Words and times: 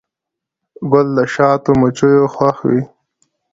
ګل 0.91 1.07
د 1.17 1.19
شاتو 1.33 1.71
مچیو 1.79 2.23
خوښ 2.33 2.57
وي. 2.67 2.81